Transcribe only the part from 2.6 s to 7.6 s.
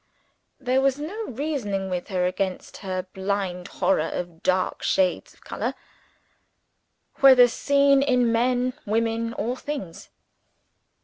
her blind horror of dark shades of color, whether